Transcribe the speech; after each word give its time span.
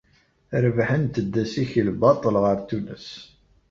Rebḥent-d 0.63 1.33
assikel 1.43 1.87
baṭel 1.99 2.35
ɣer 2.43 2.57
Tunes. 2.67 3.09